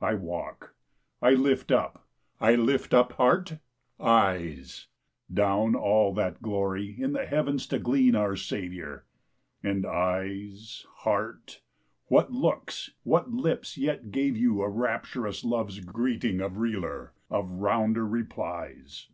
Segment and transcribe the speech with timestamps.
[0.00, 0.74] I walk,
[1.22, 2.04] I lift up,
[2.40, 3.58] I lift up heart,
[4.00, 4.88] eyes,
[5.32, 9.04] Down all that glory in the heavens to glean our Saviour;
[9.62, 11.60] And, éyes, heárt,
[12.06, 18.04] what looks, what lips yet gave you a Rapturous love's greeting of realer, of rounder
[18.04, 19.08] replies?